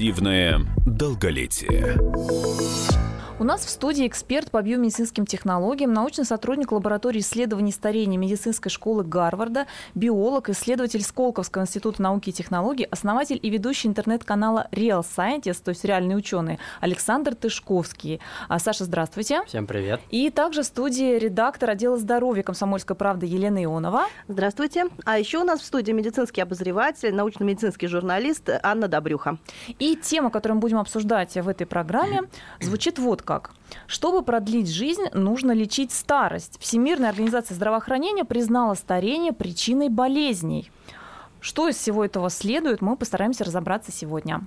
Активное 0.00 0.60
долголетие. 0.86 1.98
У 3.40 3.44
нас 3.44 3.64
в 3.64 3.70
студии 3.70 4.06
эксперт 4.06 4.50
по 4.50 4.60
биомедицинским 4.60 5.24
технологиям, 5.24 5.94
научный 5.94 6.26
сотрудник 6.26 6.72
лаборатории 6.72 7.20
исследований 7.20 7.72
старения 7.72 8.18
медицинской 8.18 8.70
школы 8.70 9.02
Гарварда, 9.02 9.66
биолог, 9.94 10.50
исследователь 10.50 11.00
Сколковского 11.00 11.62
института 11.62 12.02
науки 12.02 12.28
и 12.28 12.32
технологий, 12.34 12.84
основатель 12.90 13.40
и 13.42 13.48
ведущий 13.48 13.88
интернет-канала 13.88 14.68
Real 14.72 15.00
Scientist, 15.00 15.62
то 15.64 15.70
есть 15.70 15.86
реальный 15.86 16.18
ученый, 16.18 16.58
Александр 16.82 17.34
Тышковский. 17.34 18.20
А, 18.48 18.58
Саша, 18.58 18.84
здравствуйте. 18.84 19.42
Всем 19.46 19.66
привет. 19.66 20.02
И 20.10 20.28
также 20.28 20.60
в 20.60 20.66
студии 20.66 21.18
редактор 21.18 21.70
отдела 21.70 21.96
здоровья 21.96 22.42
комсомольской 22.42 22.94
правды 22.94 23.24
Елена 23.24 23.64
Ионова. 23.64 24.04
Здравствуйте. 24.28 24.84
А 25.06 25.18
еще 25.18 25.38
у 25.38 25.44
нас 25.44 25.60
в 25.60 25.64
студии 25.64 25.92
медицинский 25.92 26.42
обозреватель, 26.42 27.14
научно-медицинский 27.14 27.86
журналист 27.86 28.50
Анна 28.62 28.86
Добрюха. 28.86 29.38
И 29.78 29.96
тема, 29.96 30.28
которую 30.28 30.56
мы 30.56 30.60
будем 30.60 30.76
обсуждать 30.76 31.34
в 31.34 31.48
этой 31.48 31.66
программе, 31.66 32.24
звучит 32.60 32.98
вот 32.98 33.22
как. 33.30 33.52
Чтобы 33.86 34.22
продлить 34.22 34.68
жизнь, 34.68 35.04
нужно 35.12 35.52
лечить 35.52 35.92
старость. 35.92 36.58
Всемирная 36.58 37.10
организация 37.10 37.54
здравоохранения 37.54 38.24
признала 38.24 38.74
старение 38.74 39.32
причиной 39.32 39.88
болезней. 39.88 40.72
Что 41.40 41.68
из 41.68 41.76
всего 41.76 42.04
этого 42.04 42.30
следует, 42.30 42.80
мы 42.80 42.96
постараемся 42.96 43.44
разобраться 43.44 43.92
сегодня. 43.92 44.42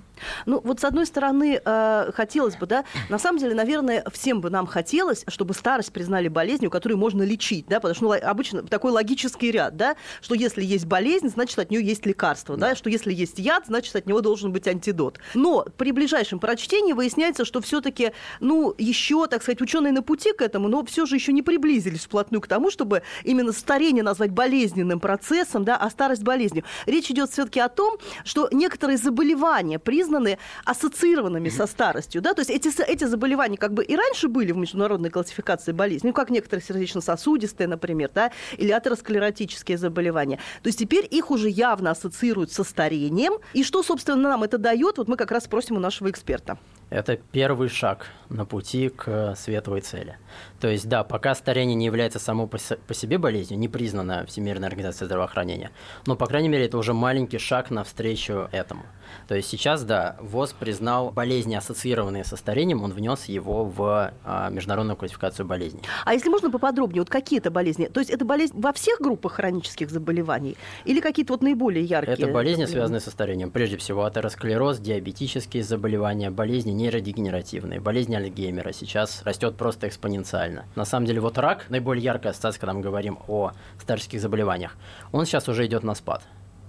Ну, 0.46 0.60
вот 0.62 0.80
с 0.80 0.84
одной 0.84 1.06
стороны, 1.06 1.60
э, 1.64 2.10
хотелось 2.14 2.56
бы, 2.56 2.66
да, 2.66 2.84
на 3.08 3.18
самом 3.18 3.38
деле, 3.38 3.54
наверное, 3.54 4.04
всем 4.12 4.40
бы 4.40 4.50
нам 4.50 4.66
хотелось, 4.66 5.24
чтобы 5.28 5.54
старость 5.54 5.92
признали 5.92 6.28
болезнью, 6.28 6.70
которую 6.70 6.98
можно 6.98 7.22
лечить, 7.22 7.66
да, 7.66 7.76
потому 7.80 7.94
что 7.94 8.04
ну, 8.04 8.12
обычно 8.12 8.62
такой 8.62 8.92
логический 8.92 9.50
ряд, 9.50 9.76
да, 9.76 9.96
что 10.20 10.34
если 10.34 10.64
есть 10.64 10.86
болезнь, 10.86 11.28
значит, 11.28 11.58
от 11.58 11.70
нее 11.70 11.84
есть 11.84 12.06
лекарство, 12.06 12.56
да, 12.56 12.70
да 12.70 12.76
что 12.76 12.90
если 12.90 13.12
есть 13.12 13.38
яд, 13.38 13.66
значит, 13.66 13.94
от 13.96 14.06
него 14.06 14.20
должен 14.20 14.52
быть 14.52 14.68
антидот. 14.68 15.18
Но 15.34 15.66
при 15.76 15.92
ближайшем 15.92 16.38
прочтении 16.38 16.92
выясняется, 16.92 17.44
что 17.44 17.60
все-таки, 17.60 18.12
ну, 18.40 18.74
еще, 18.78 19.26
так 19.26 19.42
сказать, 19.42 19.60
ученые 19.60 19.92
на 19.92 20.02
пути 20.02 20.32
к 20.32 20.42
этому, 20.42 20.68
но 20.68 20.84
все 20.84 21.06
же 21.06 21.16
еще 21.16 21.32
не 21.32 21.42
приблизились 21.42 22.04
вплотную 22.04 22.40
к 22.40 22.46
тому, 22.46 22.70
чтобы 22.70 23.02
именно 23.24 23.52
старение 23.52 24.02
назвать 24.02 24.30
болезненным 24.30 25.00
процессом, 25.00 25.64
да, 25.64 25.76
а 25.76 25.90
старость 25.90 26.22
болезнью. 26.22 26.64
Речь 26.86 27.10
идет 27.10 27.30
все-таки 27.30 27.60
о 27.60 27.68
том, 27.68 27.98
что 28.24 28.48
некоторые 28.52 28.96
заболевания 28.96 29.78
признаны 29.78 30.38
ассоциированными 30.64 31.48
со 31.48 31.66
старостью. 31.66 32.22
Да? 32.22 32.34
То 32.34 32.40
есть 32.40 32.50
эти, 32.50 32.70
эти 32.82 33.04
заболевания 33.04 33.56
как 33.56 33.72
бы 33.72 33.84
и 33.84 33.96
раньше 33.96 34.28
были 34.28 34.52
в 34.52 34.56
международной 34.56 35.10
классификации 35.10 35.72
болезней, 35.72 36.10
ну, 36.10 36.14
как 36.14 36.30
некоторые 36.30 36.64
сердечно-сосудистые, 36.64 37.68
например, 37.68 38.10
да, 38.14 38.30
или 38.56 38.70
атеросклеротические 38.70 39.78
заболевания. 39.78 40.38
То 40.62 40.68
есть 40.68 40.78
теперь 40.78 41.06
их 41.10 41.30
уже 41.30 41.48
явно 41.48 41.90
ассоциируют 41.90 42.52
со 42.52 42.64
старением. 42.64 43.34
И 43.52 43.64
что, 43.64 43.82
собственно, 43.82 44.30
нам 44.30 44.42
это 44.42 44.58
дает, 44.58 44.98
вот 44.98 45.08
мы 45.08 45.16
как 45.16 45.30
раз 45.30 45.44
спросим 45.44 45.76
у 45.76 45.80
нашего 45.80 46.10
эксперта. 46.10 46.58
Это 46.90 47.16
первый 47.16 47.68
шаг 47.68 48.06
на 48.28 48.44
пути 48.44 48.88
к 48.88 49.34
светлой 49.36 49.80
цели. 49.80 50.16
То 50.60 50.68
есть, 50.68 50.88
да, 50.88 51.04
пока 51.04 51.34
старение 51.34 51.74
не 51.74 51.86
является 51.86 52.18
само 52.18 52.46
по 52.46 52.94
себе 52.94 53.18
болезнью, 53.18 53.58
не 53.58 53.68
признана 53.68 54.24
Всемирной 54.26 54.68
организацией 54.68 55.06
здравоохранения, 55.06 55.70
но, 56.06 56.16
по 56.16 56.26
крайней 56.26 56.48
мере, 56.48 56.66
это 56.66 56.78
уже 56.78 56.94
маленький 56.94 57.38
шаг 57.38 57.70
навстречу 57.70 58.48
этому. 58.52 58.82
То 59.28 59.34
есть 59.34 59.48
сейчас, 59.48 59.84
да, 59.84 60.16
ВОЗ 60.20 60.54
признал 60.58 61.10
болезни, 61.10 61.54
ассоциированные 61.54 62.24
со 62.24 62.36
старением, 62.36 62.82
он 62.82 62.92
внес 62.92 63.26
его 63.26 63.64
в 63.64 64.12
а, 64.24 64.50
международную 64.50 64.96
классификацию 64.96 65.46
болезней. 65.46 65.82
А 66.04 66.14
если 66.14 66.28
можно 66.28 66.50
поподробнее, 66.50 67.02
вот 67.02 67.10
какие 67.10 67.38
это 67.38 67.50
болезни? 67.50 67.86
То 67.86 68.00
есть 68.00 68.10
это 68.10 68.24
болезнь 68.24 68.54
во 68.58 68.72
всех 68.72 69.00
группах 69.00 69.32
хронических 69.32 69.90
заболеваний 69.90 70.56
или 70.84 71.00
какие-то 71.00 71.34
вот 71.34 71.42
наиболее 71.42 71.84
яркие? 71.84 72.16
Это 72.16 72.28
болезни, 72.28 72.64
связанные 72.64 73.00
со 73.00 73.10
старением. 73.10 73.50
Прежде 73.50 73.76
всего, 73.76 74.04
атеросклероз, 74.04 74.78
диабетические 74.78 75.62
заболевания, 75.62 76.30
болезни 76.30 76.72
нейродегенеративные, 76.76 77.80
болезнь 77.80 78.14
Альцгеймера 78.14 78.72
сейчас 78.72 79.22
растет 79.24 79.56
просто 79.56 79.88
экспоненциально. 79.88 80.64
На 80.76 80.84
самом 80.84 81.06
деле, 81.06 81.20
вот 81.20 81.38
рак, 81.38 81.66
наиболее 81.68 82.04
яркая 82.04 82.32
ассоциация, 82.32 82.60
когда 82.60 82.74
мы 82.74 82.80
говорим 82.80 83.18
о 83.28 83.52
старческих 83.80 84.20
заболеваниях, 84.20 84.76
он 85.12 85.26
сейчас 85.26 85.48
уже 85.48 85.66
идет 85.66 85.82
на 85.82 85.94
спад. 85.94 86.22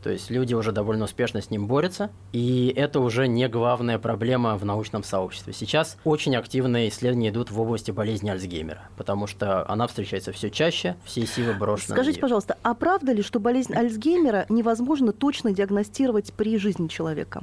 То 0.05 0.11
есть 0.11 0.29
люди 0.29 0.53
уже 0.53 0.71
довольно 0.71 1.05
успешно 1.05 1.41
с 1.41 1.49
ним 1.49 1.65
борются, 1.65 2.11
и 2.31 2.71
это 2.75 2.99
уже 2.99 3.27
не 3.27 3.49
главная 3.49 3.97
проблема 3.97 4.55
в 4.55 4.63
научном 4.63 5.03
сообществе. 5.03 5.51
Сейчас 5.51 5.97
очень 6.03 6.35
активные 6.35 6.89
исследования 6.89 7.29
идут 7.29 7.49
в 7.49 7.59
области 7.59 7.89
болезни 7.89 8.29
Альцгеймера, 8.29 8.83
потому 8.97 9.25
что 9.25 9.67
она 9.67 9.87
встречается 9.87 10.31
все 10.31 10.51
чаще, 10.51 10.95
все 11.05 11.25
силы 11.25 11.55
брошены. 11.55 11.95
Скажите, 11.95 12.19
пожалуйста, 12.19 12.55
а 12.61 12.75
правда 12.75 13.13
ли, 13.13 13.23
что 13.23 13.39
болезнь 13.39 13.73
Альцгеймера 13.73 14.45
невозможно 14.47 15.11
точно 15.11 15.53
диагностировать 15.53 16.31
при 16.33 16.59
жизни 16.59 16.87
человека? 16.87 17.41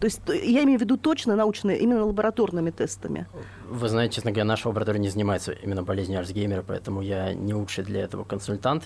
То 0.00 0.04
есть 0.04 0.20
я 0.28 0.62
имею 0.62 0.78
в 0.78 0.82
виду 0.82 0.96
точно 0.96 1.34
научные, 1.34 1.78
именно 1.78 2.04
лабораторными 2.04 2.70
тестами. 2.70 3.26
Вы 3.68 3.88
знаете, 3.88 4.16
честно 4.16 4.30
говоря, 4.30 4.44
наша 4.44 4.68
лаборатория 4.68 5.00
не 5.00 5.08
занимается 5.08 5.52
именно 5.52 5.82
болезнью 5.82 6.20
Альцгеймера, 6.20 6.62
поэтому 6.62 7.02
я 7.02 7.34
не 7.34 7.52
лучший 7.52 7.84
для 7.84 8.02
этого 8.02 8.24
консультант. 8.24 8.84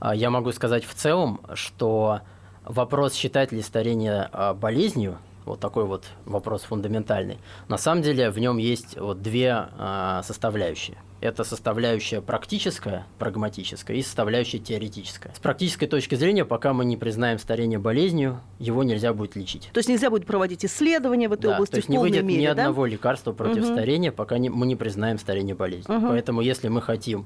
А 0.00 0.14
я 0.14 0.30
могу 0.30 0.52
сказать 0.52 0.84
в 0.84 0.94
целом, 0.94 1.40
что 1.54 2.20
вопрос, 2.64 3.14
считать 3.14 3.52
ли 3.52 3.60
старение 3.60 4.28
а, 4.32 4.54
болезнью, 4.54 5.18
вот 5.44 5.60
такой 5.60 5.84
вот 5.84 6.06
вопрос 6.24 6.62
фундаментальный. 6.62 7.38
На 7.68 7.76
самом 7.76 8.02
деле 8.02 8.30
в 8.30 8.38
нем 8.38 8.56
есть 8.56 8.98
вот 8.98 9.20
две 9.20 9.68
э, 9.78 10.20
составляющие. 10.24 10.96
Это 11.24 11.42
составляющая 11.42 12.20
практическая, 12.20 13.06
прагматическая 13.18 13.96
и 13.96 14.02
составляющая 14.02 14.58
теоретическая. 14.58 15.32
С 15.34 15.38
практической 15.38 15.86
точки 15.86 16.16
зрения, 16.16 16.44
пока 16.44 16.74
мы 16.74 16.84
не 16.84 16.98
признаем 16.98 17.38
старение 17.38 17.78
болезнью, 17.78 18.42
его 18.58 18.82
нельзя 18.82 19.14
будет 19.14 19.34
лечить. 19.34 19.70
То 19.72 19.78
есть 19.78 19.88
нельзя 19.88 20.10
будет 20.10 20.26
проводить 20.26 20.66
исследования 20.66 21.30
в 21.30 21.32
этой 21.32 21.44
да, 21.46 21.54
области 21.54 21.72
то 21.72 21.76
есть 21.78 21.88
в 21.88 21.90
не 21.90 21.96
выйдет 21.96 22.24
мере, 22.24 22.42
ни 22.42 22.44
да? 22.44 22.50
одного 22.52 22.84
лекарства 22.84 23.32
против 23.32 23.64
угу. 23.64 23.72
старения, 23.72 24.12
пока 24.12 24.36
не, 24.36 24.50
мы 24.50 24.66
не 24.66 24.76
признаем 24.76 25.18
старение 25.18 25.54
болезнью. 25.54 25.96
Угу. 25.96 26.08
Поэтому 26.08 26.42
если 26.42 26.68
мы 26.68 26.82
хотим 26.82 27.24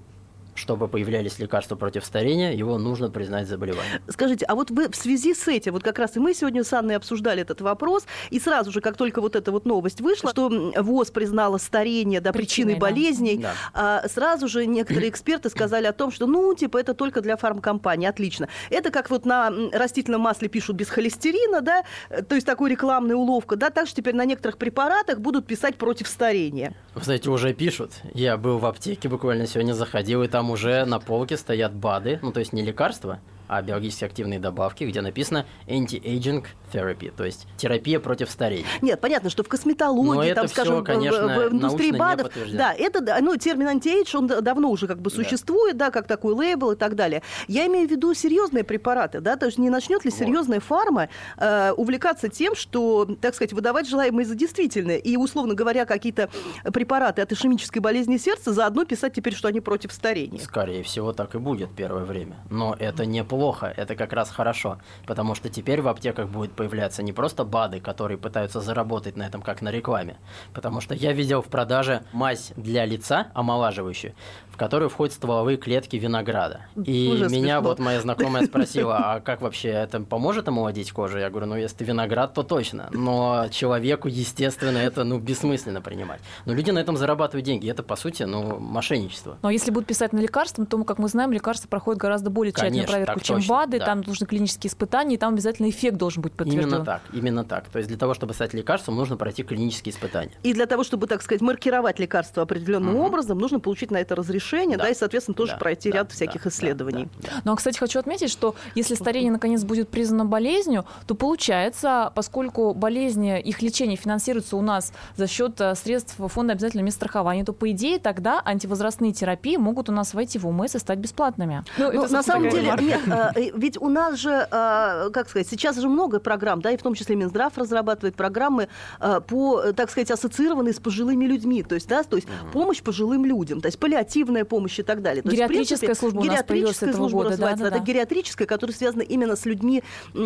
чтобы 0.59 0.89
появлялись 0.89 1.39
лекарства 1.39 1.77
против 1.77 2.05
старения, 2.05 2.53
его 2.53 2.79
нужно 2.79 3.11
признать 3.11 3.49
заболеванием. 3.49 4.03
Скажите, 4.09 4.45
а 4.47 4.55
вот 4.55 4.71
вы 4.71 4.89
в 4.89 4.97
связи 4.97 5.35
с 5.35 5.49
этим, 5.49 5.73
вот 5.73 5.83
как 5.83 5.99
раз 5.99 6.17
и 6.17 6.21
мы 6.21 6.35
сегодня 6.35 6.65
с 6.65 6.73
Анной 6.73 6.97
обсуждали 6.97 7.43
этот 7.43 7.61
вопрос, 7.61 8.07
и 8.31 8.41
сразу 8.41 8.71
же, 8.73 8.81
как 8.81 8.97
только 8.97 9.21
вот 9.21 9.37
эта 9.37 9.53
вот 9.53 9.65
новость 9.65 10.01
вышла, 10.01 10.31
что 10.31 10.73
ВОЗ 10.77 11.11
признала 11.11 11.59
старение 11.59 12.21
да, 12.21 12.33
причиной, 12.33 12.75
причиной 12.75 12.81
болезней, 12.81 13.39
да. 13.39 13.53
а, 13.73 14.09
сразу 14.09 14.49
же 14.49 14.67
некоторые 14.67 15.09
эксперты 15.09 15.49
сказали 15.49 15.87
о 15.87 15.93
том, 15.93 16.11
что, 16.11 16.27
ну, 16.27 16.55
типа, 16.55 16.79
это 16.79 16.95
только 16.95 17.21
для 17.21 17.37
фармкомпаний, 17.37 18.09
отлично. 18.09 18.49
Это 18.71 18.91
как 18.91 19.11
вот 19.11 19.25
на 19.25 19.53
растительном 19.73 20.23
масле 20.23 20.49
пишут 20.49 20.77
без 20.77 20.89
холестерина, 20.89 21.61
да, 21.61 21.85
то 22.29 22.35
есть 22.35 22.47
такой 22.47 22.71
рекламная 22.71 23.17
уловка, 23.17 23.57
да, 23.57 23.71
так 23.71 23.87
что 23.87 23.97
теперь 23.97 24.15
на 24.15 24.25
некоторых 24.25 24.59
препаратах 24.59 25.21
будут 25.21 25.47
писать 25.47 25.77
против 25.77 26.09
старения. 26.09 26.75
Вы 26.95 27.03
знаете, 27.03 27.31
уже 27.31 27.55
пишут. 27.55 27.93
Я 28.15 28.37
был 28.37 28.59
в 28.59 28.67
аптеке, 28.67 29.09
буквально 29.09 29.47
сегодня 29.47 29.73
заходил, 29.73 30.23
и 30.23 30.29
там 30.29 30.48
уже 30.51 30.85
на 30.85 30.99
полке 31.01 31.37
стоят 31.37 31.75
БАДы, 31.75 32.19
ну 32.23 32.33
то 32.33 32.41
есть 32.41 32.53
не 32.53 32.63
лекарства, 32.63 33.21
а 33.49 33.63
биологически 33.63 34.05
активные 34.05 34.39
добавки, 34.39 34.85
где 34.85 35.01
написано 35.01 35.47
anti-aging 35.67 36.45
therapy, 36.73 37.13
то 37.15 37.25
есть 37.25 37.47
терапия 37.57 37.99
против 37.99 38.31
старения. 38.31 38.67
Нет, 38.83 39.01
понятно, 39.01 39.31
что 39.31 39.43
в 39.43 39.49
косметологии, 39.49 40.35
там, 40.35 40.49
скажем, 40.49 40.77
все, 40.77 40.85
конечно, 40.85 41.29
в, 41.29 41.49
в 41.49 41.53
индустрии 41.55 41.93
БАДов, 41.93 42.33
да, 42.53 42.73
это, 42.73 43.19
ну, 43.21 43.37
термин 43.37 43.69
anti-age, 43.69 44.17
он 44.17 44.27
давно 44.27 44.71
уже 44.71 44.87
как 44.87 45.01
бы 45.01 45.11
существует, 45.11 45.77
да. 45.77 45.87
да, 45.87 45.91
как 45.91 46.07
такой 46.07 46.35
лейбл 46.35 46.73
и 46.73 46.77
так 46.77 46.95
далее. 46.95 47.23
Я 47.47 47.67
имею 47.67 47.89
в 47.89 47.91
виду 47.91 48.15
серьезные 48.15 48.65
препараты, 48.65 49.21
да, 49.21 49.37
то 49.37 49.47
есть 49.47 49.59
не 49.59 49.71
начнет 49.71 50.05
ли 50.05 50.11
серьезная 50.11 50.59
вот. 50.59 50.65
фарма 50.65 51.09
э, 51.37 51.73
увлекаться 51.73 52.29
тем, 52.29 52.55
что, 52.55 53.07
так 53.21 53.35
сказать, 53.35 53.53
выдавать 53.53 53.89
желаемое 53.89 54.25
за 54.25 54.35
действительное, 54.35 54.99
и, 54.99 55.17
условно 55.17 55.55
говоря, 55.55 55.87
какие-то 55.87 56.29
препараты 56.73 57.23
от 57.23 57.33
ишемической 57.33 57.81
болезни 57.81 58.17
сердца 58.19 58.53
заодно 58.53 58.85
писать 58.85 59.15
теперь, 59.15 59.35
что 59.35 59.49
они 59.49 59.61
против 59.61 59.93
старения. 59.93 60.39
Скорее 60.39 60.83
всего, 60.83 61.13
так 61.13 61.35
и 61.35 61.39
будет 61.39 61.71
первое 61.75 62.05
время. 62.05 62.37
Но 62.51 62.77
это 62.79 63.07
не 63.07 63.25
плохо, 63.39 63.73
это 63.77 63.95
как 63.95 64.13
раз 64.13 64.31
хорошо, 64.31 64.79
потому 65.07 65.37
что 65.37 65.49
теперь 65.49 65.81
в 65.81 65.87
аптеках 65.87 66.29
будет 66.29 66.51
появляться 66.55 67.05
не 67.05 67.13
просто 67.13 67.45
БАДы, 67.45 67.79
которые 67.79 68.19
пытаются 68.19 68.61
заработать 68.61 69.17
на 69.17 69.23
этом, 69.23 69.43
как 69.43 69.63
на 69.63 69.71
рекламе, 69.71 70.17
потому 70.53 70.81
что 70.81 70.97
я 70.97 71.13
видел 71.13 71.41
в 71.41 71.47
продаже 71.47 72.03
мазь 72.13 72.53
для 72.57 72.85
лица, 72.85 73.29
омолаживающую, 73.35 74.13
которую 74.59 74.91
входят 74.91 75.15
стволовые 75.15 75.57
клетки 75.57 75.97
винограда. 75.97 76.63
И 76.85 77.11
Ужас 77.13 77.33
меня 77.33 77.57
смешно. 77.59 77.69
вот 77.69 77.79
моя 77.79 78.01
знакомая 78.01 78.45
спросила, 78.45 78.97
а 78.97 79.21
как 79.21 79.41
вообще 79.41 79.69
это 79.69 80.01
поможет 80.01 80.49
омолодить 80.49 80.93
кожу? 80.93 81.19
Я 81.19 81.31
говорю, 81.31 81.47
ну 81.47 81.57
если 81.57 81.85
виноград, 81.85 82.35
то 82.35 82.43
точно, 82.43 82.89
но 82.93 83.47
человеку, 83.51 84.09
естественно, 84.09 84.79
это 84.79 85.05
ну 85.05 85.19
бессмысленно 85.19 85.81
принимать. 85.81 86.21
Но 86.45 86.53
люди 86.53 86.71
на 86.71 86.81
этом 86.81 86.97
зарабатывают 86.97 87.47
деньги, 87.47 87.71
это 87.71 87.83
по 87.83 87.97
сути, 87.97 88.25
ну, 88.25 88.59
мошенничество. 88.59 89.39
Но 89.43 89.51
если 89.51 89.71
будут 89.71 89.87
писать 89.87 90.13
на 90.13 90.19
лекарства, 90.19 90.67
то, 90.67 90.83
как 90.85 90.99
мы 90.99 91.09
знаем, 91.09 91.33
лекарства 91.33 91.69
проходят 91.69 92.01
гораздо 92.01 92.31
более 92.31 92.53
тщательную 92.53 92.87
проверку, 92.87 93.21
чем 93.21 93.37
Точно, 93.37 93.55
БАДы, 93.55 93.79
да. 93.79 93.87
там 93.87 94.01
нужны 94.01 94.27
клинические 94.27 94.71
испытания, 94.71 95.15
и 95.15 95.19
там 95.19 95.35
обязательно 95.35 95.71
эффект 95.71 95.97
должен 95.97 96.23
быть 96.23 96.33
подтвержден. 96.33 96.69
Именно 96.69 96.85
так, 96.85 97.03
именно 97.13 97.45
так. 97.45 97.69
То 97.69 97.79
есть 97.79 97.89
для 97.89 97.97
того, 97.99 98.15
чтобы 98.15 98.35
стать 98.35 98.55
лекарством, 98.55 98.97
нужно 98.97 99.17
пройти 99.17 99.45
клинические 99.45 99.93
испытания. 99.95 100.33
И 100.43 100.53
для 100.53 100.67
того, 100.67 100.83
чтобы, 100.83 101.07
так 101.07 101.23
сказать, 101.23 101.41
маркировать 101.43 101.99
лекарство 102.01 102.43
определенным 102.43 102.95
Мгм. 102.95 103.03
образом, 103.05 103.39
нужно 103.39 103.61
получить 103.61 103.91
на 103.91 103.99
это 103.99 104.17
разрешение, 104.17 104.48
да, 104.77 104.85
Да. 104.85 104.89
и, 104.91 104.95
соответственно, 104.95 105.35
тоже 105.35 105.53
Да, 105.53 105.59
пройти 105.59 105.91
да, 105.91 105.99
ряд 105.99 106.13
всяких 106.13 106.45
да, 106.45 106.51
исследований. 106.51 107.09
да, 107.19 107.29
да. 107.29 107.43
Ну, 107.45 107.53
а, 107.53 107.57
кстати, 107.57 107.79
хочу 107.79 107.99
отметить, 107.99 108.31
что 108.31 108.55
если 108.75 108.95
старение 108.95 109.33
наконец 109.33 109.65
будет 109.65 109.89
признано 109.89 110.25
болезнью, 110.25 110.85
то 111.07 111.15
получается, 111.15 112.13
поскольку 112.15 112.75
болезни, 112.75 113.41
их 113.41 113.63
лечение 113.63 113.97
финансируется 113.97 114.57
у 114.57 114.63
нас 114.63 114.93
за 115.17 115.27
счет 115.27 115.61
э, 115.61 115.75
средств 115.75 116.17
фонда 116.19 116.53
обязательного 116.55 116.87
медстрахования, 116.87 117.45
то, 117.45 117.53
по 117.53 117.71
идее, 117.71 117.99
тогда 117.99 118.43
антивозрастные 118.45 119.13
терапии 119.13 119.57
могут 119.57 119.89
у 119.89 119.93
нас 119.93 120.15
войти 120.15 120.39
в 120.39 120.47
ОМС 120.47 120.75
и 120.75 120.79
стать 120.79 120.99
бесплатными. 120.99 121.65
Ну, 121.79 121.89
это, 121.91 122.13
на 122.13 122.23
самом 122.23 122.49
деле, 122.51 122.73
нет, 122.81 123.01
а, 123.11 123.33
э, 123.35 123.51
ведь 123.55 123.81
у 123.81 123.89
нас 123.89 124.19
же, 124.19 124.47
а, 124.51 125.11
как 125.11 125.29
сказать, 125.29 125.49
сейчас 125.49 125.77
же 125.79 125.89
много 125.89 126.21
программ, 126.21 126.61
да, 126.61 126.71
и 126.71 126.77
в 126.77 126.83
том 126.83 126.95
числе 126.95 127.17
Минздрав 127.17 127.57
разрабатывает 127.57 128.17
программы 128.17 128.69
а, 129.01 129.21
по, 129.21 129.61
э, 129.61 129.73
так 129.73 129.91
сказать, 129.91 130.11
ассоциированные 130.11 130.75
с 130.75 130.81
пожилыми 130.81 131.25
людьми, 131.25 131.63
то 131.63 131.75
есть, 131.75 131.89
да, 131.89 132.03
то 132.03 132.17
есть 132.17 132.29
помощь 132.53 132.83
пожилым 132.83 133.25
людям, 133.25 133.61
то 133.61 133.67
есть 133.67 133.79
паллиативная 133.79 134.38
помощь 134.45 134.79
и 134.79 134.83
так 134.83 135.03
далее. 135.03 135.23
То 135.23 135.29
есть, 135.29 135.37
Гериатрическая 135.37 135.89
принципе, 135.89 135.95
служба 135.95 136.19
у 136.19 136.25
нас 136.25 136.35
гериатрическая 136.35 136.93
служба 136.93 137.19
года, 137.19 137.31
называется, 137.31 137.65
да-да-да. 137.65 137.83
это 137.83 137.87
гериатрическая, 137.87 138.47
которая 138.47 138.75
связана 138.77 139.03
именно 139.03 139.37
с 139.37 139.45
людьми, 139.45 139.83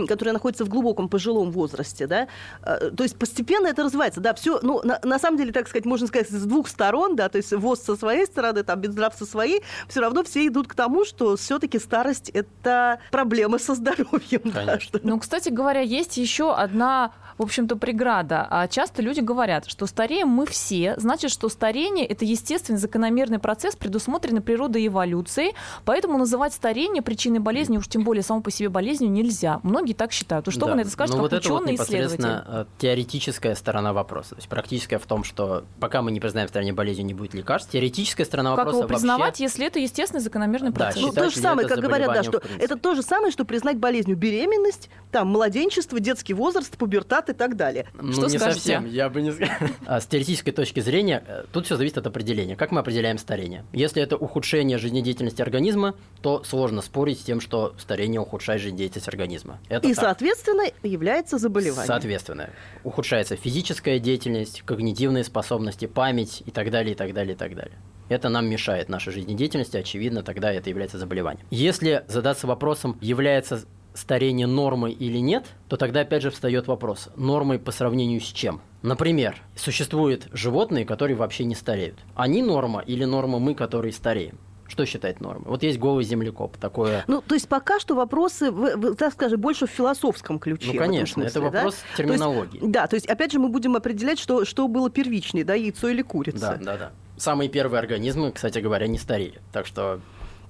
которые 0.09 0.33
находятся 0.33 0.65
в 0.65 0.69
глубоком 0.69 1.09
пожилом 1.09 1.51
возрасте, 1.51 2.07
да, 2.07 2.29
А, 2.63 2.91
то 2.91 3.03
есть 3.03 3.17
постепенно 3.17 3.67
это 3.69 3.83
развивается, 3.83 4.21
да, 4.21 4.35
все, 4.35 4.61
ну, 4.63 4.81
на, 4.83 4.99
на 5.03 5.19
самом 5.19 5.39
деле, 5.39 5.53
так 5.53 5.69
сказать, 5.69 5.85
можно 5.85 6.07
сказать, 6.07 6.29
с 6.31 6.45
двух 6.45 6.69
сторон, 6.69 7.17
да, 7.17 7.29
то 7.29 7.39
есть 7.39 7.53
ВОЗ 7.53 7.83
со 7.83 7.97
своей 7.97 8.27
стороны, 8.27 8.63
там, 8.63 8.81
Минздрав 8.81 9.15
со 9.15 9.27
своей, 9.27 9.63
все 9.89 10.01
равно 10.01 10.25
все 10.25 10.47
идут 10.47 10.69
к 10.69 10.75
тому, 10.75 11.05
что 11.05 11.37
все-таки 11.37 11.79
старость– 11.79 12.31
это 12.35 13.01
проблема 13.11 13.59
со 13.59 13.75
здоровьем. 13.75 14.41
да, 14.45 14.65
Конечно. 14.65 14.81
что- 14.81 15.01
Ну, 15.03 15.19
кстати 15.19 15.49
говоря, 15.49 15.81
есть 15.81 16.17
еще 16.17 16.55
одна, 16.55 17.13
в 17.43 17.47
общем-то, 17.47 17.77
преграда. 17.77 18.47
А 18.51 18.69
часто 18.69 19.03
люди 19.03 19.21
говорят, 19.21 19.67
что 19.69 19.87
стареем 19.87 20.29
мы 20.29 20.47
все, 20.47 20.95
значит, 20.97 21.31
что 21.31 21.49
старение– 21.49 22.07
это 22.07 22.25
естественный 22.25 22.79
закономерный 22.79 23.39
процесс, 23.39 23.77
предусмотренный 23.77 24.41
природой 24.41 24.83
и 24.83 24.87
эволюцией, 24.87 25.55
поэтому 25.85 26.19
называть 26.19 26.53
старение 26.53 27.03
причиной 27.03 27.41
болезни, 27.41 27.77
уж 27.79 27.89
тем 27.89 28.05
более 28.05 28.23
само 28.23 28.41
по 28.41 28.51
себе 28.51 28.69
болезнью, 28.69 29.11
нельзя. 29.11 29.61
Многие 29.63 29.93
так 29.93 30.13
считают. 30.13 30.47
Ну, 30.47 30.53
что 30.53 30.61
Да. 30.63 30.67
вы 30.69 30.75
на 30.77 30.81
это 30.83 30.91
скажете, 30.91 31.19
Ну, 31.19 31.25
как 31.25 31.33
вот 31.33 31.39
это 31.39 31.49
вот 31.53 31.61
ученый 31.63 31.75
исследователь? 31.75 32.17
непосредственно 32.19 32.45
э, 32.47 32.65
теоретическая 32.79 33.55
сторона 33.57 33.93
вопроса. 33.93 34.31
То 34.31 34.37
есть 34.37 34.49
практическая 34.49 34.99
в 34.99 35.07
том, 35.07 35.25
что 35.25 35.65
пока 35.81 36.03
мы 36.03 36.13
не 36.13 36.21
признаем 36.21 36.49
старение 36.49 36.73
болезнью, 36.75 37.07
не 37.07 37.15
будет 37.15 37.35
лекарств. 37.35 37.71
Теоретическая 37.73 38.25
сторона 38.25 38.51
Как 38.51 38.59
вопроса 38.59 38.79
его 38.79 38.89
признавать, 38.89 39.27
вообще... 39.31 39.45
если 39.45 39.67
это 39.67 39.79
естественный 39.79 40.21
закономерный 40.23 40.71
Да, 40.71 40.85
процесс? 40.87 41.03
Ну, 41.03 41.09
считать 41.09 41.25
то 41.25 41.31
же 41.31 41.37
самое, 41.41 41.67
это 41.67 41.75
как 41.75 41.85
говорят, 41.85 42.13
да, 42.13 42.23
что 42.23 42.41
это 42.59 42.77
то 42.77 42.95
же 42.95 43.03
самое, 43.03 43.33
что 43.33 43.45
признать 43.45 43.79
болезнью 43.79 44.17
беременность, 44.17 44.89
там, 45.11 45.29
младенчество, 45.29 45.99
детский 46.01 46.35
возраст, 46.35 46.77
пубертат 46.77 47.29
и 47.33 47.35
так 47.35 47.57
далее. 47.57 47.87
Ну, 47.95 48.13
Что 48.13 48.23
не 48.29 48.39
скажете? 48.39 48.55
совсем, 48.55 48.87
я 48.87 49.09
бы 49.11 49.23
не 49.23 49.33
сказал. 49.33 49.55
С 50.01 50.07
теоретической 50.07 50.53
точки 50.53 50.81
зрения, 50.81 51.23
э, 51.27 51.45
тут 51.53 51.67
все 51.67 51.77
зависит 51.77 51.99
от 51.99 52.07
определения. 52.07 52.57
Как 52.57 52.71
мы 52.71 52.81
определяем 52.81 53.19
старение? 53.19 53.65
Если 53.73 54.03
это 54.03 54.17
ухудшение 54.17 54.79
жизнедеятельности 54.79 55.43
организма, 55.43 55.95
то 56.23 56.43
сложно 56.45 56.83
спорить 56.83 57.21
с 57.21 57.25
тем, 57.25 57.41
что 57.41 57.75
старение 57.79 58.21
ухудшает 58.21 58.61
жизнедеятельность 58.63 59.09
организма. 59.09 59.59
Это 59.69 59.87
И, 59.89 59.95
так. 59.95 60.05
соответственно, 60.05 60.65
является 60.83 61.39
заболеванием. 61.39 61.87
Соответственно, 61.87 62.51
ухудшается 62.85 63.37
физическая 63.37 63.99
деятельность, 63.99 64.63
когнитивные 64.63 65.25
способности, 65.25 65.87
память 65.87 66.43
и 66.47 66.51
так 66.51 66.71
далее, 66.71 66.93
и 66.93 66.97
так 66.97 67.13
далее, 67.13 67.35
и 67.35 67.37
так 67.37 67.55
далее. 67.55 67.77
Это 68.09 68.29
нам 68.29 68.47
мешает 68.47 68.89
нашей 68.89 69.13
жизнедеятельности, 69.13 69.77
очевидно, 69.79 70.23
тогда 70.23 70.53
это 70.53 70.69
является 70.69 70.99
заболеванием. 70.99 71.47
Если 71.51 72.05
задаться 72.09 72.47
вопросом, 72.47 72.99
является 73.01 73.63
старение 73.95 74.47
нормой 74.47 74.93
или 74.93 75.19
нет, 75.19 75.47
то 75.69 75.77
тогда 75.77 76.01
опять 76.01 76.23
же 76.23 76.31
встает 76.31 76.67
вопрос, 76.67 77.09
нормой 77.17 77.59
по 77.59 77.73
сравнению 77.73 78.21
с 78.21 78.25
чем? 78.25 78.61
Например, 78.83 79.37
существуют 79.57 80.29
животные, 80.33 80.85
которые 80.85 81.17
вообще 81.17 81.45
не 81.45 81.55
стареют. 81.55 81.99
Они 82.15 82.43
норма 82.43 82.81
или 82.81 83.05
норма 83.05 83.39
мы, 83.39 83.55
которые 83.55 83.93
стареем? 83.93 84.39
Что 84.67 84.87
считать 84.87 85.21
нормой? 85.21 85.45
Вот 85.49 85.63
есть 85.63 85.79
голый 85.79 86.03
землекоп, 86.03 86.57
такое... 86.57 87.05
Ну, 87.07 87.21
то 87.21 87.35
есть 87.35 87.47
пока 87.47 87.79
что 87.79 87.95
вопросы, 87.95 88.51
так 88.97 89.13
скажем, 89.13 89.39
больше 89.39 89.67
в 89.67 89.71
философском 89.71 90.39
ключе. 90.39 90.71
Ну, 90.73 90.79
конечно, 90.79 91.21
это 91.21 91.33
смысле, 91.33 91.51
да? 91.51 91.57
вопрос 91.59 91.75
То 91.75 91.81
есть, 91.85 91.97
терминологии. 91.99 92.59
да, 92.63 92.87
то 92.87 92.97
есть, 92.97 93.07
опять 93.07 93.33
же, 93.33 93.39
мы 93.39 93.51
будем 93.51 93.77
определять, 93.77 94.19
что, 94.19 94.47
что 94.47 94.67
было 94.69 94.89
первичнее, 94.89 95.45
да, 95.45 95.53
яйцо 95.55 95.89
или 95.91 96.01
Да, 96.01 96.09
курица. 96.09 96.59
да, 96.63 96.77
да. 96.79 96.93
Самые 97.19 97.51
первые 97.51 97.81
организмы, 97.81 98.33
кстати 98.33 98.61
говоря, 98.61 98.87
не 98.87 98.99
старели. 98.99 99.43
Так 99.53 99.67
что 99.67 100.01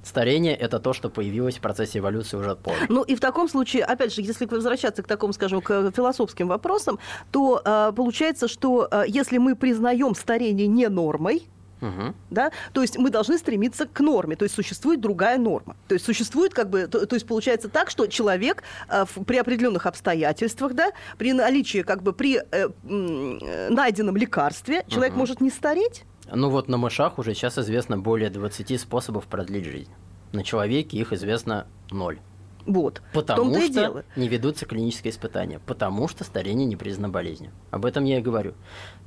старение 0.02 0.54
это 0.56 0.78
то, 0.78 0.92
что 0.92 1.08
появилось 1.10 1.56
в 1.58 1.60
процессе 1.60 1.98
эволюции 1.98 2.36
уже 2.36 2.56
позже. 2.56 2.86
Ну 2.88 3.02
и 3.02 3.14
в 3.14 3.20
таком 3.20 3.48
случае, 3.48 3.84
опять 3.84 4.12
же, 4.14 4.22
если 4.22 4.46
возвращаться 4.46 5.02
к 5.02 5.06
такому, 5.06 5.32
скажем, 5.32 5.60
к 5.60 5.90
философским 5.92 6.48
вопросам, 6.48 6.98
то 7.30 7.60
э, 7.64 7.92
получается, 7.94 8.48
что 8.48 8.88
э, 8.90 9.04
если 9.06 9.38
мы 9.38 9.54
признаем 9.56 10.14
старение 10.14 10.66
не 10.66 10.88
нормой, 10.88 11.48
Мгм. 11.80 12.14
да, 12.30 12.52
то 12.72 12.80
есть 12.82 12.96
мы 12.96 13.10
должны 13.10 13.38
стремиться 13.38 13.86
к 13.86 13.98
норме, 13.98 14.36
то 14.36 14.44
есть 14.44 14.54
существует 14.54 15.00
другая 15.00 15.36
норма. 15.36 15.74
То 15.88 15.94
есть 15.94 16.04
существует 16.06 16.54
как 16.54 16.70
бы, 16.70 16.86
то, 16.86 17.04
то 17.06 17.16
есть 17.16 17.26
получается 17.26 17.68
так, 17.68 17.90
что 17.90 18.06
человек 18.06 18.62
э, 18.88 19.04
в- 19.04 19.24
при 19.24 19.36
определенных 19.38 19.86
обстоятельствах, 19.86 20.74
да, 20.74 20.92
при 21.18 21.32
наличии 21.32 21.82
как 21.82 22.04
бы 22.04 22.12
при 22.12 22.36
э, 22.38 22.42
э, 22.52 23.68
найденном 23.70 24.16
лекарстве, 24.16 24.84
человек 24.86 25.12
Мгм. 25.14 25.18
может 25.18 25.40
не 25.40 25.50
стареть. 25.50 26.04
Ну 26.34 26.48
вот 26.48 26.68
на 26.68 26.78
мышах 26.78 27.18
уже 27.18 27.34
сейчас 27.34 27.58
известно 27.58 27.98
более 27.98 28.30
20 28.30 28.80
способов 28.80 29.26
продлить 29.26 29.64
жизнь. 29.64 29.90
На 30.32 30.42
человеке 30.42 30.96
их 30.96 31.12
известно 31.12 31.66
ноль. 31.90 32.18
Вот. 32.64 33.02
Потому 33.12 33.54
что 33.54 33.68
дело. 33.68 34.04
не 34.16 34.28
ведутся 34.28 34.66
клинические 34.66 35.12
испытания. 35.12 35.60
Потому 35.66 36.08
что 36.08 36.24
старение 36.24 36.66
не 36.66 36.76
признано 36.76 37.08
болезнью. 37.08 37.50
Об 37.70 37.84
этом 37.84 38.04
я 38.04 38.18
и 38.18 38.22
говорю. 38.22 38.54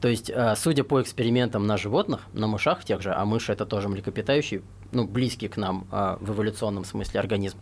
То 0.02 0.08
есть, 0.08 0.30
э, 0.30 0.56
судя 0.58 0.84
по 0.84 1.02
экспериментам 1.02 1.66
на 1.66 1.78
животных, 1.78 2.22
на 2.34 2.48
мышах 2.48 2.84
тех 2.84 3.02
же, 3.02 3.14
а 3.14 3.24
мыши 3.26 3.54
это 3.54 3.66
тоже 3.66 3.88
млекопитающие, 3.88 4.62
ну, 4.92 5.08
близкий 5.08 5.48
к 5.48 5.58
нам 5.58 5.88
э, 5.92 6.18
в 6.20 6.32
эволюционном 6.32 6.84
смысле 6.84 7.20
организм, 7.20 7.58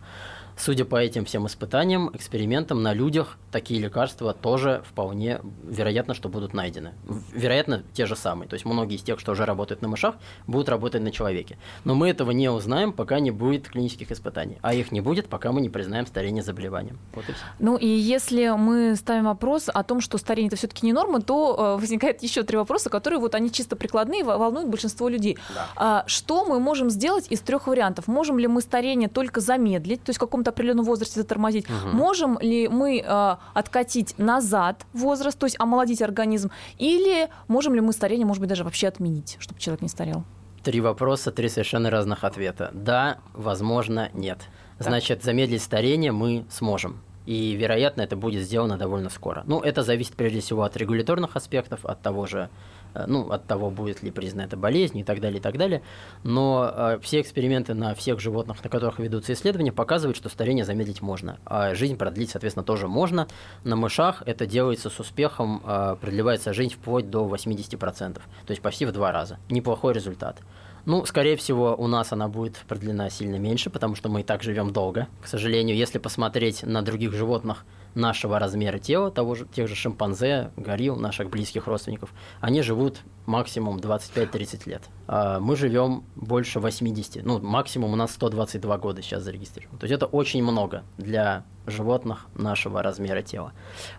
судя 0.56 0.84
по 0.84 0.96
этим 0.96 1.24
всем 1.24 1.46
испытаниям, 1.46 2.10
экспериментам 2.14 2.82
на 2.82 2.92
людях, 2.92 3.38
такие 3.50 3.80
лекарства 3.80 4.32
тоже 4.32 4.82
вполне 4.88 5.40
вероятно, 5.64 6.14
что 6.14 6.28
будут 6.28 6.54
найдены. 6.54 6.92
Вероятно, 7.32 7.82
те 7.92 8.06
же 8.06 8.16
самые. 8.16 8.48
То 8.48 8.54
есть, 8.54 8.64
многие 8.64 8.96
из 8.96 9.02
тех, 9.02 9.18
что 9.20 9.32
уже 9.32 9.44
работают 9.44 9.82
на 9.82 9.88
мышах, 9.88 10.16
будут 10.46 10.68
работать 10.68 11.02
на 11.02 11.10
человеке. 11.10 11.58
Но 11.84 11.94
мы 11.94 12.08
этого 12.08 12.30
не 12.30 12.48
узнаем, 12.48 12.92
пока 12.92 13.20
не 13.20 13.30
будет 13.30 13.68
клинических 13.68 14.10
испытаний. 14.10 14.58
А 14.62 14.74
их 14.74 14.92
не 14.92 15.00
будет, 15.00 15.28
пока 15.28 15.52
мы 15.52 15.60
не 15.60 15.68
признаем 15.68 16.06
старение 16.06 16.42
заболеванием. 16.42 16.98
Вот 17.14 17.28
и 17.28 17.32
все. 17.32 17.44
Ну 17.58 17.76
и 17.76 17.86
если 17.86 18.48
мы 18.56 18.96
ставим 18.96 19.24
вопрос 19.24 19.68
о 19.72 19.82
том, 19.82 20.00
что 20.00 20.18
старение 20.18 20.48
это 20.48 20.56
все-таки 20.56 20.86
не 20.86 20.92
норма, 20.92 21.20
то 21.20 21.76
э, 21.76 21.80
возникает 21.80 22.22
еще 22.22 22.42
три 22.42 22.56
вопроса, 22.56 22.90
которые 22.90 23.20
вот 23.20 23.34
они 23.34 23.50
чисто 23.50 23.76
прикладные, 23.76 24.24
во- 24.24 24.38
волнуют 24.38 24.68
большинство 24.68 25.08
людей. 25.08 25.38
Да. 25.54 25.66
А, 25.76 26.04
что 26.06 26.44
мы 26.44 26.60
можем 26.60 26.90
сделать 26.90 27.26
из 27.30 27.40
трех 27.40 27.66
вариантов? 27.66 28.06
Можем 28.06 28.38
ли 28.38 28.46
мы 28.46 28.60
старение 28.60 29.08
только 29.08 29.40
замедлить, 29.40 30.02
то 30.02 30.10
есть 30.10 30.18
в 30.18 30.20
каком-то 30.44 30.50
определенном 30.50 30.84
возрасте 30.84 31.20
затормозить? 31.20 31.68
Мгм. 31.68 31.96
Можем 31.96 32.38
ли 32.40 32.68
мы 32.68 33.02
э, 33.04 33.36
откатить 33.54 34.14
назад 34.18 34.86
возраст, 34.92 35.38
то 35.38 35.46
есть 35.46 35.56
омолодить 35.58 36.02
организм? 36.02 36.50
Или 36.78 37.28
можем 37.48 37.74
ли 37.74 37.80
мы 37.80 37.92
старение, 37.92 38.26
может 38.26 38.40
быть, 38.40 38.48
даже 38.48 38.64
вообще 38.64 38.88
отменить, 38.88 39.36
чтобы 39.40 39.60
человек 39.60 39.82
не 39.82 39.88
старел? 39.88 40.24
Три 40.62 40.80
вопроса, 40.80 41.30
три 41.30 41.48
совершенно 41.48 41.90
разных 41.90 42.24
ответа. 42.24 42.70
Да, 42.72 43.18
возможно, 43.34 44.10
нет. 44.14 44.38
Значит, 44.78 45.22
замедлить 45.22 45.62
старение 45.62 46.12
мы 46.12 46.44
сможем. 46.50 47.00
И, 47.26 47.54
вероятно, 47.54 48.02
это 48.02 48.16
будет 48.16 48.42
сделано 48.42 48.76
довольно 48.76 49.08
скоро. 49.08 49.44
Ну, 49.46 49.60
это 49.60 49.82
зависит 49.82 50.14
прежде 50.14 50.40
всего 50.40 50.62
от 50.62 50.76
регуляторных 50.76 51.36
аспектов, 51.36 51.84
от 51.86 52.02
того 52.02 52.26
же, 52.26 52.50
э, 52.94 53.04
ну, 53.06 53.30
от 53.30 53.46
того, 53.46 53.70
будет 53.70 54.02
ли 54.02 54.10
признана 54.10 54.46
эта 54.46 54.56
болезнь 54.56 54.98
и 54.98 55.04
так 55.04 55.20
далее, 55.20 55.38
и 55.38 55.42
так 55.42 55.56
далее. 55.56 55.82
Но 56.22 56.70
э, 56.70 56.98
все 57.02 57.20
эксперименты 57.20 57.72
на 57.72 57.94
всех 57.94 58.20
животных, 58.20 58.62
на 58.62 58.68
которых 58.68 58.98
ведутся 58.98 59.32
исследования, 59.32 59.72
показывают, 59.72 60.16
что 60.16 60.28
старение 60.28 60.64
замедлить 60.64 61.00
можно. 61.00 61.38
А 61.46 61.74
жизнь 61.74 61.96
продлить, 61.96 62.30
соответственно, 62.30 62.64
тоже 62.64 62.88
можно. 62.88 63.26
На 63.64 63.76
мышах 63.76 64.22
это 64.26 64.46
делается 64.46 64.90
с 64.90 65.00
успехом, 65.00 65.62
э, 65.64 65.96
продлевается 66.00 66.52
жизнь 66.52 66.74
вплоть 66.74 67.08
до 67.08 67.24
80%. 67.26 68.14
То 68.46 68.50
есть 68.50 68.60
почти 68.60 68.84
в 68.84 68.92
два 68.92 69.12
раза. 69.12 69.38
Неплохой 69.48 69.94
результат. 69.94 70.40
Ну, 70.86 71.06
скорее 71.06 71.36
всего, 71.36 71.74
у 71.74 71.86
нас 71.86 72.12
она 72.12 72.28
будет 72.28 72.56
продлена 72.68 73.08
сильно 73.08 73.36
меньше, 73.36 73.70
потому 73.70 73.94
что 73.94 74.08
мы 74.08 74.20
и 74.20 74.24
так 74.24 74.42
живем 74.42 74.72
долго. 74.72 75.08
К 75.22 75.26
сожалению, 75.26 75.76
если 75.76 75.98
посмотреть 75.98 76.62
на 76.62 76.82
других 76.82 77.12
животных 77.12 77.64
нашего 77.94 78.38
размера 78.38 78.78
тела, 78.78 79.10
того 79.10 79.34
же, 79.34 79.46
тех 79.46 79.68
же 79.68 79.74
шимпанзе, 79.74 80.50
горилл, 80.56 80.96
наших 80.96 81.30
близких 81.30 81.66
родственников, 81.66 82.12
они 82.40 82.60
живут 82.62 82.98
максимум 83.24 83.78
25-30 83.78 84.68
лет. 84.68 84.82
А 85.06 85.40
мы 85.40 85.56
живем 85.56 86.04
больше 86.16 86.60
80. 86.60 87.24
Ну, 87.24 87.40
максимум 87.40 87.92
у 87.92 87.96
нас 87.96 88.12
122 88.12 88.78
года 88.78 89.00
сейчас 89.00 89.22
зарегистрировано. 89.22 89.78
То 89.78 89.84
есть 89.84 89.94
это 89.94 90.06
очень 90.06 90.42
много 90.42 90.82
для 90.98 91.44
животных 91.66 92.26
нашего 92.34 92.82
размера 92.82 93.22
тела. 93.22 93.52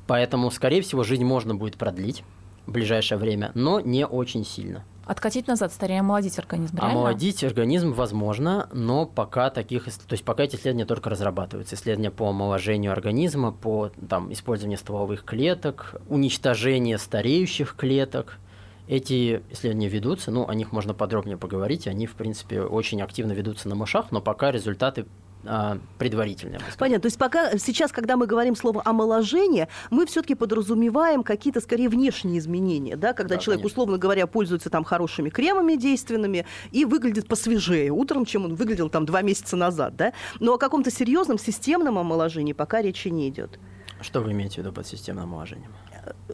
Поэтому, 0.07 0.51
скорее 0.51 0.81
всего, 0.81 1.03
жизнь 1.03 1.25
можно 1.25 1.55
будет 1.55 1.77
продлить. 1.77 2.23
В 2.65 2.71
ближайшее 2.71 3.17
время, 3.17 3.51
но 3.53 3.79
не 3.79 4.05
очень 4.05 4.45
сильно. 4.45 4.83
Откатить 5.05 5.47
назад, 5.47 5.71
старее 5.71 5.99
омолодить 5.99 6.39
организм, 6.39 6.77
реально? 6.77 6.93
Омолодить 6.93 7.43
организм 7.43 7.93
возможно, 7.93 8.67
но 8.73 9.05
пока 9.05 9.51
таких, 9.51 9.85
то 9.85 10.13
есть 10.13 10.23
пока 10.23 10.43
эти 10.43 10.55
исследования 10.55 10.85
только 10.85 11.11
разрабатываются. 11.11 11.75
Исследования 11.75 12.09
по 12.09 12.29
омоложению 12.29 12.91
организма, 12.91 13.51
по 13.51 13.91
там, 14.09 14.33
использованию 14.33 14.79
стволовых 14.79 15.23
клеток, 15.23 16.01
уничтожение 16.09 16.97
стареющих 16.97 17.75
клеток. 17.75 18.39
Эти 18.87 19.43
исследования 19.51 19.89
ведутся, 19.89 20.31
ну, 20.31 20.47
о 20.47 20.55
них 20.55 20.71
можно 20.71 20.93
подробнее 20.95 21.37
поговорить, 21.37 21.87
они, 21.87 22.07
в 22.07 22.13
принципе, 22.13 22.61
очень 22.61 23.01
активно 23.01 23.31
ведутся 23.31 23.69
на 23.69 23.75
мышах, 23.75 24.11
но 24.11 24.21
пока 24.21 24.51
результаты 24.51 25.05
предварительное. 25.97 26.59
Понятно. 26.77 27.01
То 27.01 27.07
есть 27.07 27.17
пока 27.17 27.57
сейчас, 27.57 27.91
когда 27.91 28.17
мы 28.17 28.27
говорим 28.27 28.55
слово 28.55 28.81
омоложение, 28.85 29.67
мы 29.89 30.05
все-таки 30.05 30.35
подразумеваем 30.35 31.23
какие-то 31.23 31.61
скорее 31.61 31.89
внешние 31.89 32.39
изменения, 32.39 32.95
да, 32.95 33.13
когда 33.13 33.35
да, 33.35 33.41
человек, 33.41 33.61
конечно. 33.61 33.73
условно 33.73 33.97
говоря, 33.97 34.27
пользуется 34.27 34.69
там 34.69 34.83
хорошими 34.83 35.29
кремами 35.29 35.75
действенными 35.75 36.45
и 36.71 36.85
выглядит 36.85 37.27
посвежее 37.27 37.91
утром, 37.91 38.25
чем 38.25 38.45
он 38.45 38.55
выглядел 38.55 38.89
там 38.89 39.05
два 39.05 39.21
месяца 39.21 39.55
назад, 39.55 39.95
да. 39.95 40.13
Но 40.39 40.53
о 40.53 40.57
каком-то 40.57 40.91
серьезном 40.91 41.37
системном 41.37 41.97
омоложении 41.97 42.53
пока 42.53 42.81
речи 42.81 43.09
не 43.09 43.29
идет. 43.29 43.59
Что 44.01 44.21
вы 44.21 44.31
имеете 44.31 44.55
в 44.55 44.57
виду 44.59 44.73
под 44.73 44.85
системным 44.85 45.25
омоложением? 45.25 45.71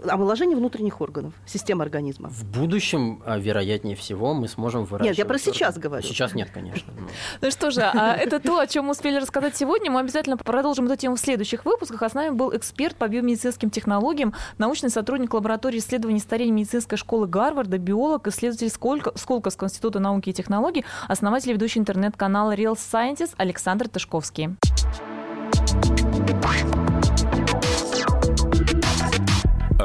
Омоложение 0.08 0.58
внутренних 0.58 1.02
органов, 1.02 1.34
системы 1.46 1.84
организма. 1.84 2.30
В 2.30 2.46
будущем, 2.46 3.22
а, 3.26 3.38
вероятнее 3.38 3.96
всего, 3.96 4.34
мы 4.34 4.48
сможем 4.48 4.86
выращивать... 4.86 5.18
Нет, 5.18 5.18
я 5.18 5.26
про 5.26 5.38
сейчас 5.38 5.78
говорю. 5.78 6.04
Сейчас 6.04 6.34
нет, 6.34 6.50
конечно. 6.52 6.92
Ну 7.42 7.52
что 7.52 7.72
же, 7.72 7.82
а 7.82 8.16
это 8.16 8.40
то, 8.40 8.60
о 8.60 8.68
чем 8.68 8.86
мы 8.86 8.92
успели 8.92 9.18
рассказать 9.18 9.56
сегодня. 9.56 9.92
Мы 9.92 10.00
обязательно 10.00 10.38
продолжим 10.38 10.86
эту 10.86 10.96
тему 10.96 11.16
в 11.16 11.20
следующих 11.20 11.66
выпусках. 11.66 12.02
А 12.04 12.10
с 12.10 12.14
нами 12.14 12.34
был 12.34 12.56
эксперт 12.56 12.96
по 12.96 13.08
биомедицинским 13.08 13.70
технологиям, 13.70 14.34
научный 14.58 14.90
сотрудник 14.90 15.34
лаборатории 15.34 15.80
исследований 15.80 16.20
старения 16.20 16.54
медицинской 16.54 16.98
школы 16.98 17.28
Гарварда, 17.28 17.78
биолог, 17.78 18.28
исследователь 18.28 18.70
Сколковского 18.70 19.68
института 19.68 20.00
науки 20.00 20.30
и 20.30 20.34
технологий, 20.34 20.86
основатель 21.08 21.52
и 21.52 21.54
ведущий 21.54 21.80
интернет-канала 21.80 22.56
Real 22.56 22.76
Scientist 22.76 23.34
Александр 23.38 23.90
Тышковский. 23.90 24.50